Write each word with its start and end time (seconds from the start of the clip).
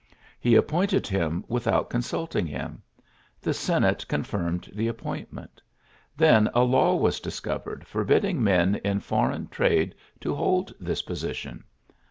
He 0.39 0.55
appointed 0.55 1.05
him 1.05 1.45
with 1.47 1.65
3onsulting 1.65 2.47
him. 2.47 2.81
The 3.39 3.53
Senate 3.53 4.03
con 4.07 4.23
d 4.57 4.71
the 4.73 4.87
appointment. 4.87 5.61
Then 6.17 6.49
a 6.55 6.63
law 6.63 6.97
iiscovered 6.99 7.85
forbidding 7.85 8.43
men 8.43 8.81
in 8.83 8.99
for 8.99 9.31
trade 9.51 9.93
to 10.21 10.33
hold 10.33 10.73
this 10.79 11.03
position. 11.03 11.65